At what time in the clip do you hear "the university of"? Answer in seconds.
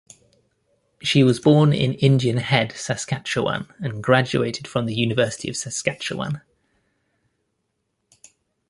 4.87-5.55